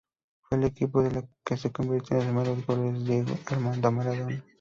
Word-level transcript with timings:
Fue 0.41 0.57
el 0.57 0.63
equipo 0.63 1.01
al 1.01 1.27
que 1.45 1.57
le 1.63 1.71
convirtió 1.71 2.15
los 2.17 2.25
primeros 2.25 2.65
goles 2.65 3.05
Diego 3.05 3.35
Armando 3.45 3.91
Maradona. 3.91 4.43